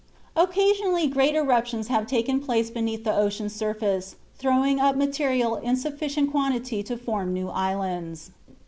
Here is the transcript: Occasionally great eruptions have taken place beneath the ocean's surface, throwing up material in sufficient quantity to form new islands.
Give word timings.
Occasionally 0.35 1.05
great 1.07 1.35
eruptions 1.35 1.89
have 1.89 2.07
taken 2.07 2.39
place 2.39 2.71
beneath 2.71 3.03
the 3.03 3.15
ocean's 3.15 3.53
surface, 3.53 4.15
throwing 4.35 4.79
up 4.79 4.95
material 4.95 5.57
in 5.57 5.75
sufficient 5.75 6.31
quantity 6.31 6.81
to 6.81 6.97
form 6.97 7.33
new 7.33 7.49
islands. 7.49 8.31